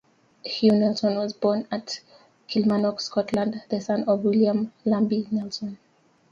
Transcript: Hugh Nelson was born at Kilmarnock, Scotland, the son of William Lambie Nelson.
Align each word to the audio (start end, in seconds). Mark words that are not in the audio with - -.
Hugh 0.43 0.71
Nelson 0.71 1.15
was 1.19 1.31
born 1.31 1.67
at 1.69 1.99
Kilmarnock, 2.47 2.99
Scotland, 3.01 3.61
the 3.69 3.79
son 3.79 4.03
of 4.05 4.23
William 4.25 4.73
Lambie 4.83 5.27
Nelson. 5.29 5.77